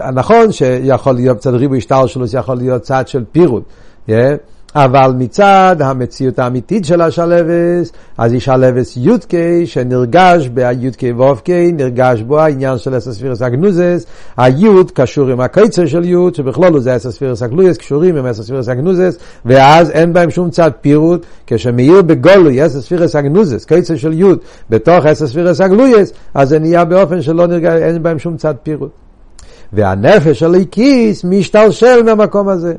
[0.00, 3.62] ונכון שיכול להיות קצת ריבוי שטר שלו, זה יכול להיות צד של פירוט.
[4.74, 12.40] אבל מצד המציאות האמיתית של השלבס, אז יש שלבס יודקי שנרגש ביודקי ואופקי, נרגש בו
[12.40, 14.06] העניין של אסספירס אגנוזס,
[14.36, 19.90] היוד קשור עם הקיצר של יוד, שבכלול זה אסספירס אגלויס, קשורים עם אסספירס אגנוזס, ואז
[19.90, 24.38] אין בהם שום צד פירוט, כשמאיר בגולוי אסספירס אגנוזס, קיצר של יוד,
[24.70, 28.90] בתוך אסספירס אגלויס, אז זה נהיה באופן שלא נרגש, אין בהם שום צד פירוט.
[29.72, 32.74] והנפש של הכיס משתלשל מהמקום הזה.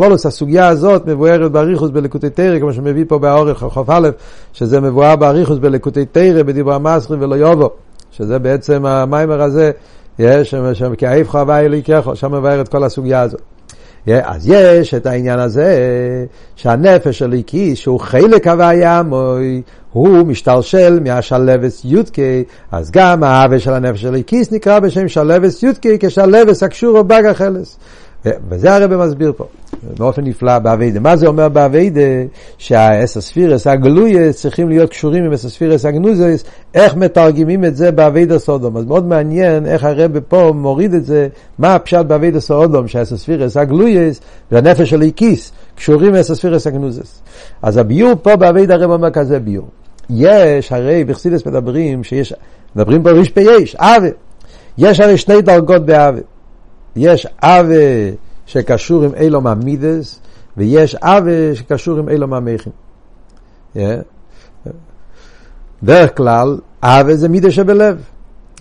[0.00, 4.08] כלולוס, הסוגיה הזאת מבוארת באריכוס בלקוטי תרא, כמו שמביא פה באורך חוף א',
[4.52, 7.70] שזה מבואר באריכוס בלקוטי תרא, בדיבור המסרי ולא יובו,
[8.10, 9.70] שזה בעצם המיימר הזה,
[10.18, 13.40] יש שם כאיף חווה אליקחו, שם מבאר את כל הסוגיה הזאת.
[14.06, 15.76] אז יש את העניין הזה
[16.56, 23.72] שהנפש של איקיס, שהוא חלק הוויה מוי, הוא משתלשל מהשלבס יודקי, אז גם האווה של
[23.72, 27.78] הנפש של איקיס נקרא בשם שלבס יודקי כשלבס הקשור בגה חלס.
[28.24, 29.44] וזה הרבי מסביר פה,
[29.98, 31.00] באופן נפלא בעבודה.
[31.00, 32.00] מה זה אומר בעבודה?
[32.58, 38.38] שהעשר ספירות הגלויות צריכים להיות קשורים עם עשר ספירות הגנוזות, איך מתרגמים את זה בעבודת
[38.38, 38.76] האדם.
[38.76, 41.28] אז מאוד מעניין איך הרבי פה מוריד את זה,
[41.58, 44.20] מה הפשט בעבודת האדם, שהעשר ספירות
[44.52, 47.22] הגלויות בנפש האלוקית קשורים עם עשר ספירות הגנוזות.
[47.62, 49.68] אז הביאור פה בעבודה הרבי אומר כזה ביאור.
[50.10, 52.34] יש, הרי בחסידות מדברים שיש,
[52.76, 54.08] מדברים פה ריש פי יש, אבה.
[54.78, 56.20] יש הרי שני דרגות באבה.
[56.96, 57.74] יש אבה
[58.46, 60.20] שקשור עם אילום המידס,
[60.56, 62.72] ויש אבה שקשור עם אילום המכין.
[65.82, 68.02] דרך כלל, אבה זה מידה שבלב.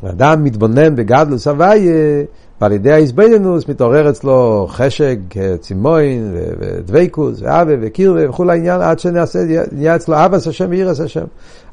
[0.04, 2.24] אדם מתבונן בגדלוס הוויה,
[2.62, 5.18] ועל ידי האיזבנינוס מתעורר אצלו חשק,
[5.60, 11.26] צימוין, ודוויקוס, ואבה, וקירבה, וכולי העניין, עד שנהיה אצלו אבס השם ואירס השם.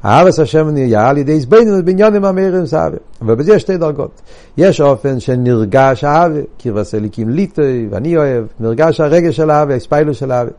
[0.03, 2.65] האבס השם נהיה על ידי איזבנינוס בעניונים המאירים
[3.19, 3.33] סאבה.
[3.33, 4.21] ובזה יש שתי דרגות.
[4.57, 10.31] יש אופן שנרגש האבה, קירבס אליקים ליטוי, ואני אוהב, נרגש הרגש של האבה, הספיילוס של
[10.31, 10.51] האבה.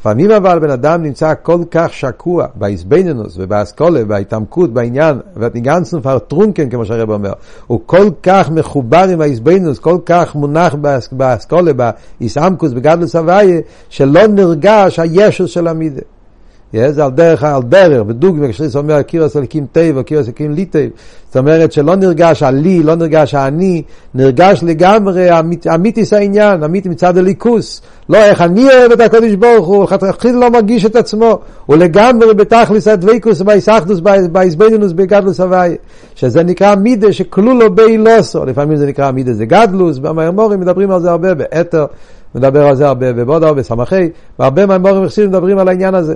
[0.00, 6.84] לפעמים אבל בן אדם נמצא כל כך שקוע באיזבנינוס ובאסכולה, בהתעמקות, בעניין, וניגנסון פרטרונקן, כמו
[6.84, 7.32] שהרב אומר,
[7.66, 10.74] הוא כל כך מחובר עם האיזבנינוס, כל כך מונח
[11.12, 16.02] באסכולה, באיסעמקוס, בגדלוס הוויה, שלא נרגש הישוס של המידה.
[16.90, 20.88] זה על דרך, על דרך, בדוגמא, כשאתה אומר קירס אלקים טבע, קירס אלקים ליטב,
[21.26, 23.82] זאת אומרת שלא נרגש הלי, לא נרגש האני,
[24.14, 25.28] נרגש לגמרי
[25.74, 30.50] אמיתיס העניין, אמיתי מצד הליכוס, לא איך אני אוהב את הקודש ברוך הוא, לכתחיל לא
[30.50, 34.00] מרגיש את עצמו, הוא לגמרי בתכליס הדוויקוס, בהיסחדוס,
[34.32, 35.76] בהיסבדינוס, בגדלוס הוואי,
[36.14, 41.00] שזה נקרא מידה שכלולו בי לוסו, לפעמים זה נקרא מידה זה גדלוס, במאמורים מדברים על
[41.00, 41.86] זה הרבה, באתר,
[42.34, 44.08] מדבר על זה הרבה, בבודו, בסמכי,
[44.38, 46.14] והרבה מהמורים מדברים על העניין הזה.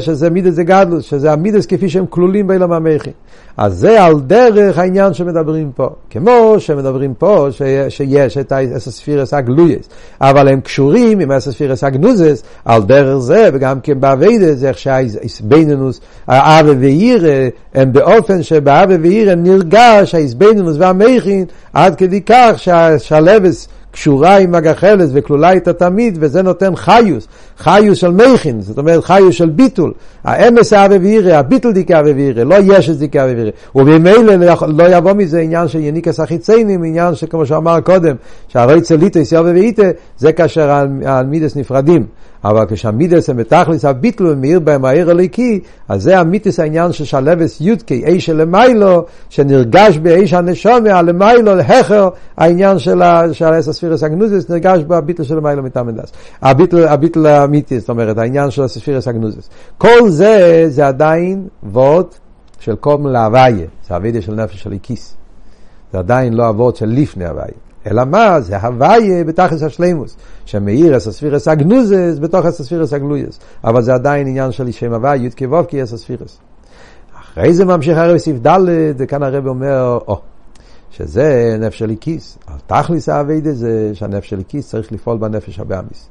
[0.00, 3.10] שזה מידס זה גדלוס, שזה המידס כפי שהם כלולים באילם המכי.
[3.56, 5.88] אז זה על דרך העניין שמדברים פה.
[6.10, 7.48] כמו שמדברים פה
[7.88, 9.88] שיש את האסספירס הגלויס,
[10.20, 16.72] אבל הם קשורים עם האסספירס הגנוזס, על דרך זה, וגם כן באביידס, איך שהאיסבנינוס, האבה
[16.80, 22.52] ואירה, הם באופן שבאבה ואירה נרגש האיסבנינוס והמכין, עד כדי כך
[22.98, 27.28] שהלבס קשורה עם הגחלת וכלולה איתה תמיד, וזה נותן חיוס,
[27.58, 29.92] חיוס של מכין, זאת אומרת חיוס של ביטול.
[30.24, 33.50] האמס האווה ואירא, הביטול דיקה אווה ואירא, לא יש את דיקה אווה ואירא.
[33.74, 34.34] וממילא
[34.66, 38.16] לא יבוא מזה עניין של יניקס החיציינים, עניין שכמו שאמר קודם,
[38.48, 40.70] שהרוי צליטס יאווה ואיתה, זה כאשר
[41.04, 42.06] המידס נפרדים.
[42.44, 47.60] אבל כשהמידס הם בתכלס הביטל ומאיר בהם העיר הליקי, אז זה המיתוס העניין של שלבס
[47.60, 54.82] יודקי, אי של למיילו, שנרגש באיש הנשומה, הלמיילו, להכר, העניין של האס הספירס הגנוזס, נרגש
[54.82, 56.12] בביטל של למיילו מתמדס.
[56.42, 59.50] הביטל, הביטל האמיתי, זאת אומרת, העניין של הספירס הגנוזס.
[59.78, 62.18] כל זה, זה עדיין וורט
[62.60, 65.16] של קום להוויה, זה הווידה של נפש של איקיס.
[65.92, 67.71] זה עדיין לא הוורד של לפני הוויה.
[67.86, 68.40] אלא מה?
[68.40, 73.38] זה הוויה בתכלס השלימוס, שמאיר אס הספירס הגנוזס בתוך אס הספירס הגלויס.
[73.64, 76.38] אבל זה עדיין עניין של שם הוויה, י' כו' כי אס הספירס.
[77.20, 78.58] אחרי זה ממשיך הרב סעיף ד',
[78.98, 80.20] וכאן הרב אומר, או,
[80.90, 82.38] שזה נפש של איקיס.
[82.66, 86.08] תכלס האביידה זה שהנפש של איקיס צריך לפעול בנפש הבאמיס.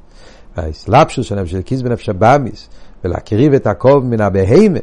[0.56, 2.68] והאסלאפשוס של נפש של איקיס בנפש הבאמיס,
[3.04, 4.78] ולהקריב את הכל מן הבהמה.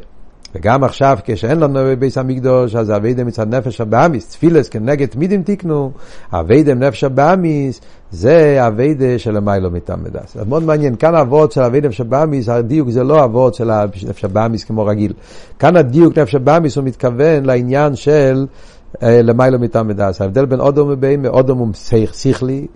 [0.54, 5.90] וגם עכשיו כשאין לנו בביס המקדוש, אז אביידם מצד נפש הבאמיס, תפילס כנגד תמידים תיקנו,
[6.32, 10.36] אביידם נפש הבאמיס, זה אביידה של המיילו מתעמדס.
[10.36, 13.70] אז מאוד מעניין, כאן אבות של אביידם של הבאמיס, הדיוק זה לא אבות של
[14.08, 15.12] נפש הבאמיס כמו רגיל.
[15.58, 18.46] כאן הדיוק נפש הבאמיס הוא מתכוון לעניין של
[19.02, 20.20] למיילו מתעמדס.
[20.20, 21.68] ההבדל בין אודום ובהמה, אודום הוא
[22.12, 22.66] שכלי,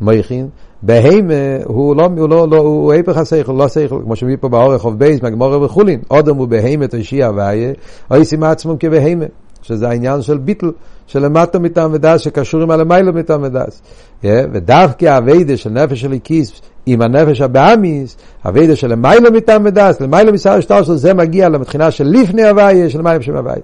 [0.00, 0.48] מויכין,
[0.82, 1.34] בהמה
[1.64, 4.94] הוא לא, הוא לא, לא הוא היפך השכל, לא שכל, כמו שמביא פה באורך אוף
[4.94, 7.72] בייס, מהגמורה וכולין, אודם הוא בהמה תשי הוויה,
[8.10, 9.24] או ישים עצמם כבהמה,
[9.62, 10.70] שזה העניין של ביטל,
[11.06, 13.82] שלמטה מטעם ודס, שקשור עם הלמיילו מטעם ודס.
[14.24, 16.60] ודווקא הווידה של נפש של איקיס,
[16.92, 21.90] עם הנפש הבאמיס, הווידה של למיילו מטעם ודס, למיילו מסער שטר שלו, זה מגיע למתחינה
[21.90, 23.56] של לפני הוויה, של למיילו בשם הוויה.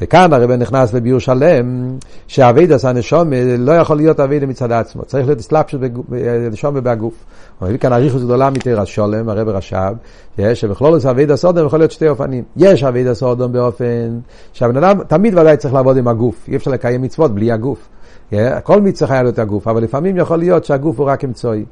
[0.00, 5.26] וכאן הרב נכנס לביור שלם, שהווידה של הנשום לא יכול להיות הווידה מצד עצמו, צריך
[5.26, 7.14] להיות סלאפשוט בנשום ובגוף.
[7.58, 12.08] הוא מביא כאן אריכוס גדולה מתרס שולם, הרב רש"ב, שבכלול אבידה סודום יכול להיות שתי
[12.08, 12.44] אופנים.
[12.56, 14.18] יש אבידה סודום באופן
[14.52, 17.88] שהבן אדם תמיד ודאי צריך לעבוד עם הגוף, אי אפשר לקיים מצוות בלי הגוף.
[18.62, 21.64] כל מצווה חייב להיות הגוף, אבל לפעמים יכול להיות שהגוף הוא רק אמצעי.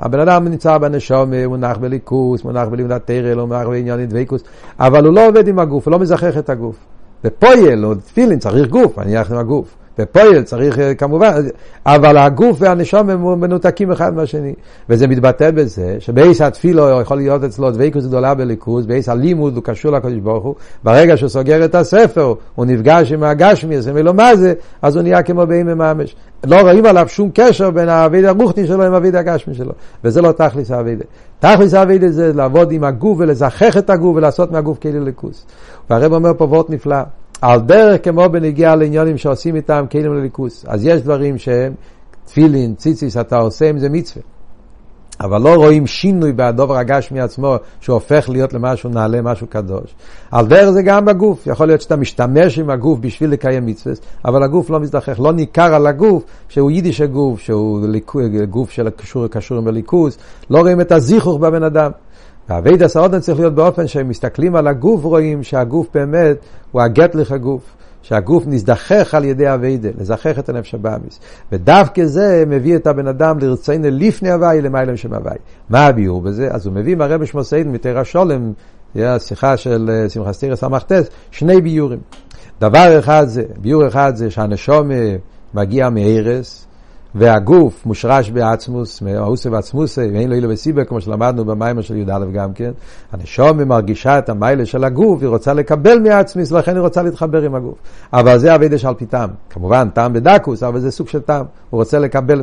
[0.00, 4.42] הבן אדם נמצא בנשום, הוא מונח בליכוס, מונח בלימודת תרל, הוא מונח בעניין דבקוס,
[4.78, 6.76] אבל הוא לא עובד עם הגוף, הוא לא מזכח את הגוף.
[7.24, 9.74] בפויל או תפילין צריך גוף, אני אלך עם הגוף.
[10.00, 11.42] בפועל צריך אה, כמובן,
[11.86, 14.54] אבל הגוף והנשום הם מנותקים אחד מהשני.
[14.88, 19.92] וזה מתבטא בזה שבאיס התפילו יכול להיות אצלו דבקות גדולה בליכוז, באיס הלימוד הוא קשור
[19.92, 24.14] לקדוש ברוך הוא, ברגע שהוא סוגר את הספר, הוא נפגש עם הגשמי, אז אומר לו
[24.14, 26.16] מה זה, אז הוא נהיה כמו באי ממש.
[26.44, 29.72] לא רואים עליו שום קשר בין האביד הרוחני שלו עם האביד הגשמי שלו,
[30.04, 31.04] וזה לא תכליס האבידה.
[31.40, 35.44] תכליס האבידה זה לעבוד עם הגוף ולזכח את הגוף ולעשות מהגוף כלי ליכוז.
[35.90, 36.96] והרב אומר פה וורט נפלא.
[37.40, 40.64] על דרך כמו בנגיעה לעניונים שעושים איתם כלים לליכוס.
[40.68, 41.72] אז יש דברים שהם
[42.24, 44.22] תפילין, ציציס, אתה עושה עם זה מצווה.
[45.20, 49.94] אבל לא רואים שינוי בדובר הגשמי עצמו, שהופך להיות למשהו נעלה, משהו קדוש.
[50.30, 51.46] על דרך זה גם בגוף.
[51.46, 55.20] יכול להיות שאתה משתמש עם הגוף בשביל לקיים מצווה, אבל הגוף לא מזדחך.
[55.20, 57.80] לא ניכר על הגוף שהוא יידיש הגוף, שהוא
[58.50, 60.18] גוף של קשור, קשור עם הליכוס.
[60.50, 61.90] לא רואים את הזיכוך בבן אדם.
[62.50, 66.36] והאבייד הסעודן צריך להיות באופן שהם מסתכלים על הגוף, רואים שהגוף באמת
[66.72, 67.76] הוא הגטליך הגוף.
[68.02, 71.20] שהגוף נזדחך על ידי אביידה, לזכח את הנפש הבאמיס.
[71.52, 75.36] ודווקא זה מביא את הבן אדם לרצינו לפני הוואי למעלה משם הוואי.
[75.70, 76.48] מה הביאור בזה?
[76.50, 78.52] אז הוא מביא מהרבי שמוסיין מתרא שולם,
[78.96, 82.00] השיחה של אה, שמחה סטירס סמ"טס, שני ביורים.
[82.60, 84.90] דבר אחד זה, ביור אחד זה שהנשום
[85.54, 86.66] מגיע מהרס,
[87.14, 92.52] והגוף מושרש בעצמוס, מאוסה ועצמוסה, ואין לו אילו וסיבה, כמו שלמדנו במיימר של י"א גם
[92.52, 92.70] כן.
[93.12, 97.54] הנשום מרגישה את המיילה של הגוף, היא רוצה לקבל מעצמיס, ולכן היא רוצה להתחבר עם
[97.54, 97.74] הגוף.
[98.12, 99.30] אבל זה אבידה שעל פי טעם.
[99.50, 101.44] כמובן, טעם בדקוס, אבל זה סוג של טעם.
[101.70, 102.42] הוא רוצה לקבל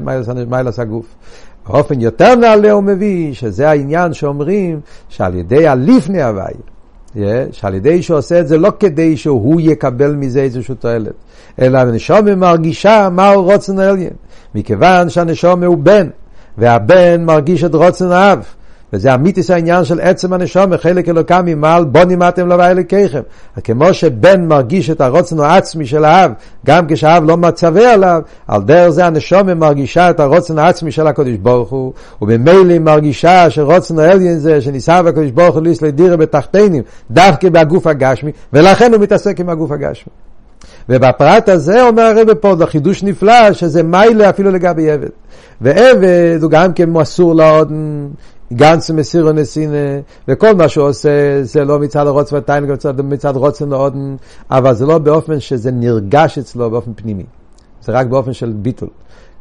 [0.49, 1.05] מיילס הגוף.
[1.67, 6.53] באופן יותר נעלה הוא מביא, שזה העניין שאומרים, שעל ידי הליפני הוואי,
[7.51, 11.13] שעל ידי שהוא עושה את זה לא כדי שהוא יקבל מזה איזושהי תועלת,
[11.61, 14.13] אלא הנשום מרגישה מהו רוצן העליין.
[14.55, 16.07] מכיוון שהנשום הוא בן,
[16.57, 18.43] והבן מרגיש את רוצן האב.
[18.93, 23.21] וזה אמיתיס העניין של עצם הנשום, חלק אלוקם ממעל בונים אתם לבוא אלוקיכם.
[23.63, 26.31] כמו שבן מרגיש את הרוצן העצמי של האב,
[26.65, 31.37] גם כשהאב לא מצווה עליו, על דרך זה הנשום מרגישה את הרוצן העצמי של הקדוש
[31.37, 36.83] ברוך הוא, וממילא היא מרגישה שרוצן העליין זה שניסה בקדוש ברוך הוא ליס לדירה בתחתינים,
[37.11, 40.26] דווקא בגוף הגשמי, ולכן הוא מתעסק עם הגוף הגשמי.
[40.89, 45.09] ובפרט הזה אומר הרב פה, זה חידוש נפלא, שזה מיילה אפילו לגבי עבד.
[45.61, 47.71] ועבד הוא גם כן מסור לעוד
[48.53, 49.77] גנץ מסירו נסינה,
[50.27, 52.65] וכל מה שהוא עושה זה לא מצד הרוץ והטיין,
[53.03, 54.15] מצד רוצן לאודן,
[54.51, 57.23] אבל זה לא באופן שזה נרגש אצלו באופן פנימי.
[57.81, 58.89] זה רק באופן של ביטול.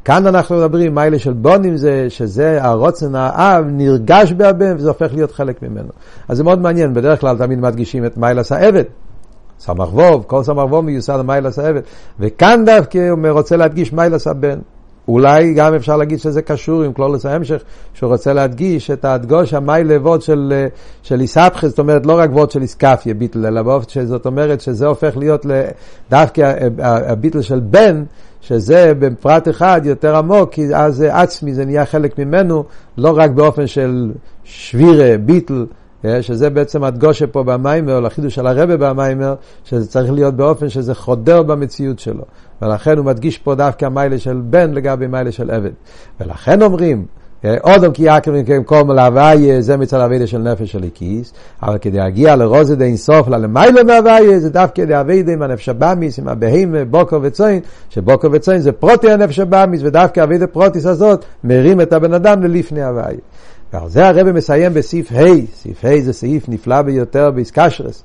[0.05, 5.31] כאן אנחנו מדברים, מיילה של בונים זה שזה הרוצן האב נרגש בהבן וזה הופך להיות
[5.31, 5.89] חלק ממנו.
[6.27, 8.83] אז זה מאוד מעניין, בדרך כלל תמיד מדגישים את מיילס העבד.
[9.59, 11.81] סמ"ך ווב, כל סמ"ך ווב מיוסד למיילס העבד.
[12.19, 14.59] וכאן דווקא הוא רוצה להדגיש מיילס הבן.
[15.07, 17.61] אולי גם אפשר להגיד שזה קשור עם כלולוס ההמשך,
[17.93, 20.67] שהוא רוצה להדגיש את ההדגוש המאי לבוד של,
[21.03, 24.87] של איסבחס, זאת אומרת לא רק ווד של איסקפיה ביטל, אלא באופן זאת אומרת שזה
[24.87, 25.45] הופך להיות
[26.09, 28.03] דווקא הביטל של בן,
[28.41, 32.63] שזה בפרט אחד יותר עמוק, כי אז זה עצמי, זה נהיה חלק ממנו,
[32.97, 34.11] לא רק באופן של
[34.43, 35.65] שבירה, ביטל,
[36.21, 40.95] שזה בעצם הדגושה פה במיימר, או החידוש של הרבה במיימר, שזה צריך להיות באופן שזה
[40.95, 42.23] חודר במציאות שלו.
[42.61, 45.71] ולכן הוא מדגיש פה דווקא מיילה של בן לגבי מיילה של עבד.
[46.19, 47.05] ולכן אומרים,
[47.45, 51.33] אודם אה, כי יעקב מקיים כל מלהוויה, זה מצד הוויה של נפש של הכיס,
[51.63, 56.19] אבל כדי להגיע לרוזד אין סוף, ללמיילה מהוויה, זה דווקא כדי הוויה עם הנפש הבאמיס,
[56.19, 61.81] עם הבהימה, בוקר וצוין, שבוקר וצוין זה פרוטי הנפש הבאמיס, ודווקא הוויה פרוטיס הזאת מרים
[61.81, 63.17] את הבן אדם ללפני הוויה.
[63.73, 68.03] ועל זה הרב מסיים בסעיף ה', סעיף ה' זה סעיף נפלא ביותר באיסקשרס,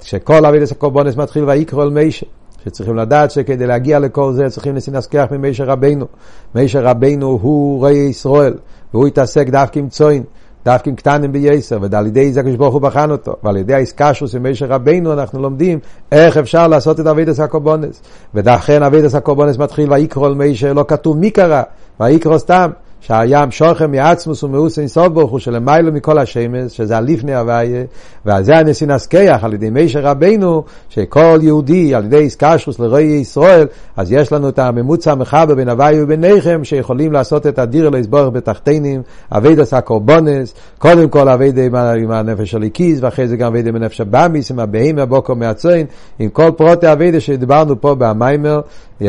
[0.00, 2.26] שכל אבידס הקורבונס מתחיל ויקרא אל מישה.
[2.64, 6.06] שצריכים לדעת שכדי להגיע לכל זה צריכים להזכח ממישר רבנו.
[6.54, 8.54] מישר רבנו הוא ראי ישראל,
[8.94, 10.22] והוא התעסק דווקא עם צוין,
[10.64, 14.34] דווקא עם קטנים בייסר, ועל ידי זה הקדוש ברוך הוא בחן אותו, ועל ידי האיסקשוס
[14.34, 15.78] עם מישר רבנו אנחנו לומדים
[16.12, 18.02] איך אפשר לעשות את אבידס הקורבונס.
[18.34, 21.62] ולכן אבידס הקורבונס מתחיל ויקרא אל מישר, לא כתוב מי קרא,
[22.00, 22.70] ויקרא סתם.
[23.00, 27.84] שהים שוכם מעצמוס ומאוס אינסוף ברוך הוא שלמיילו מכל השמש, שזה הליפני הוויה,
[28.26, 33.66] ועל זה הנסין הסקיח על ידי מישר רבינו, שכל יהודי על ידי איסקשוס לרועי ישראל,
[33.96, 38.28] אז יש לנו את הממוצע המחבר בין הוויה ובין ניכם, שיכולים לעשות את הדיר להסבורך
[38.28, 41.62] בתחתינים, אבידס הקורבונס, קודם כל אבידה
[41.96, 45.86] עם הנפש הליקיס, ואחרי זה גם אבידה עם הנפש הבאמיס, עם הבאים מהבוקר מהצוין,
[46.18, 48.60] עם כל פרוטי אבידה שדיברנו פה במיימר,
[49.00, 49.04] yeah,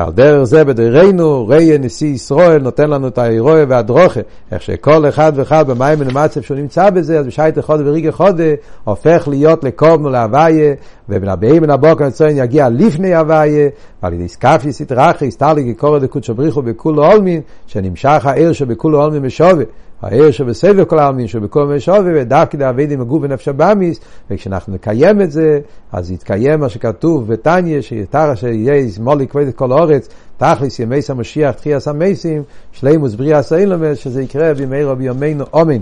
[0.00, 4.20] ועל דרך זה בדרנו, ראי נשיא ישראל נותן לנו את האירוע והדרוכה,
[4.52, 8.44] איך שכל אחד ואחד במים מנמצב שהוא נמצא בזה, אז בשייט אחד וריגה חודה,
[8.84, 10.74] הופך להיות לקום ולהוויה,
[11.08, 13.68] ובנבאים מן הבוקר הציון יגיע לפני הוויה,
[14.02, 19.64] ועל ידי סקפי סטרחי, סטרלי כקורא דקודשו בריחו בכולו עולמין, שנמשך העיר שבכולו עולמין משווה.
[20.02, 25.60] העיר שבסבב כל העלמין, שבכל משווה, ודווקא דאבידי מגוב בנפש הבאמיס, וכשאנחנו נקיים את זה,
[25.92, 31.54] אז יתקיים מה שכתוב בתניא, שיתר שיהיה מולי כבד את כל האורץ, תכלס ימי המשיח,
[31.54, 35.80] תחייה סמייסים, שלימוס בריאה סאילומס, שזה יקרה בימי רבי ימינו, אמן.